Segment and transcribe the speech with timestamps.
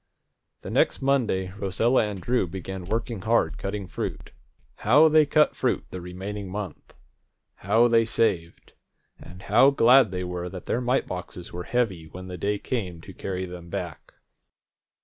[0.61, 4.31] The next Monday Rosella and Drew began working hard cutting fruit.
[4.77, 6.95] How they cut fruit the remaining month!
[7.57, 8.73] How they saved!
[9.19, 12.99] And how glad they were that their mite boxes were heavy when the day came
[13.01, 14.15] to carry them back!